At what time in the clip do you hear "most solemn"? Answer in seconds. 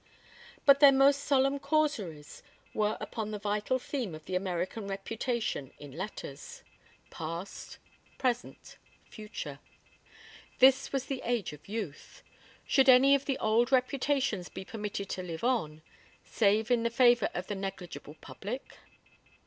0.91-1.59